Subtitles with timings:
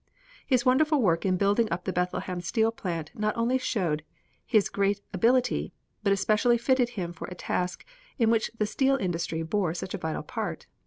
[0.47, 4.03] His wonderful work in building up the Bethlehem steel plant not only showed
[4.47, 7.85] his great ability, but especially fitted him for a task
[8.17, 10.65] in which the steel industry bore such a vital part.